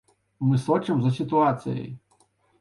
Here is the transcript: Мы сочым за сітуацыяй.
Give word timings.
Мы 0.45 0.55
сочым 0.63 1.03
за 1.03 1.11
сітуацыяй. 1.19 1.87